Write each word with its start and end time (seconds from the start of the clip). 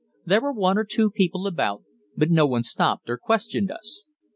There 0.25 0.41
were 0.41 0.51
one 0.51 0.79
or 0.79 0.83
two 0.83 1.11
people 1.11 1.45
about, 1.45 1.83
but 2.17 2.31
no 2.31 2.47
one 2.47 2.63
stopped 2.63 3.07
or 3.07 3.19
questioned 3.19 3.69
us. 3.69 4.09